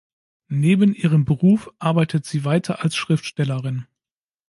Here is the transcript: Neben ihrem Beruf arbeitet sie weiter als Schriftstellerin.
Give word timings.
Neben 0.47 0.95
ihrem 0.95 1.25
Beruf 1.25 1.69
arbeitet 1.77 2.25
sie 2.25 2.43
weiter 2.43 2.83
als 2.83 2.95
Schriftstellerin. 2.95 3.85